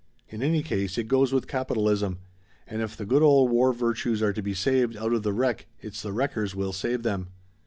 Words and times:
In 0.29 0.41
any 0.41 0.63
case, 0.63 0.97
it 0.97 1.07
goes 1.07 1.31
with 1.31 1.45
capitalism; 1.47 2.17
and 2.65 2.81
if 2.81 2.97
the 2.97 3.05
good 3.05 3.21
old 3.21 3.51
war 3.51 3.71
virtues 3.71 4.19
are 4.23 4.33
to 4.33 4.41
be 4.41 4.55
saved 4.55 4.97
out 4.97 5.13
of 5.13 5.21
the 5.21 5.31
wreck 5.31 5.67
it's 5.79 6.01
the 6.01 6.11
wreckers 6.11 6.55
will 6.55 6.73
save 6.73 7.03
them! 7.03 7.27